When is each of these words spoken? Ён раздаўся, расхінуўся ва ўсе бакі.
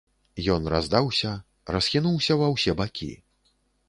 Ён 0.53 0.63
раздаўся, 0.73 1.33
расхінуўся 1.75 2.37
ва 2.39 2.47
ўсе 2.55 2.71
бакі. 2.81 3.11